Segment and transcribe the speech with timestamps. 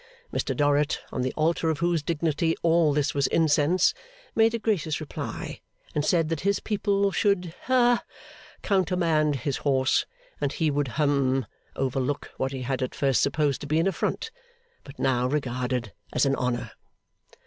[0.33, 3.93] Mr Dorrit, on the altar of whose dignity all this was incense,
[4.33, 5.61] made a gracious reply;
[5.93, 8.03] and said that his people should ha
[8.63, 10.07] countermand his horses,
[10.41, 11.45] and he would hum
[11.75, 14.31] overlook what he had at first supposed to be an affront,
[14.83, 16.71] but now regarded as an honour.